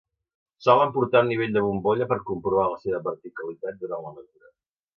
[0.67, 4.53] Solen portar un nivell de bombolla per comprovar la seva verticalitat durant la mesura.